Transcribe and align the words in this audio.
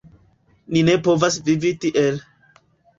Ni 0.75 0.81
ne 0.89 0.97
povas 1.09 1.39
vivi 1.51 1.77
tiel. 1.87 2.23